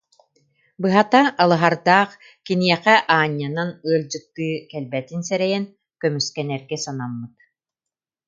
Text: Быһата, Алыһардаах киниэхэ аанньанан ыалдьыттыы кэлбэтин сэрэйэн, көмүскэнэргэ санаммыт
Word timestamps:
Быһата, 0.83 1.19
Алыһардаах 1.43 2.09
киниэхэ 2.45 2.95
аанньанан 3.15 3.69
ыалдьыттыы 3.89 4.51
кэлбэтин 4.71 5.21
сэрэйэн, 5.29 5.63
көмүскэнэргэ 6.01 6.77
санаммыт 6.85 7.33